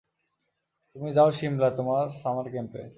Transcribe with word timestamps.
তুমি 0.95 1.09
যাও 1.13 1.29
শিমলা 1.31 1.69
তোমার 1.77 2.05
সামার 2.21 2.47
ক্যাম্পে। 2.53 2.81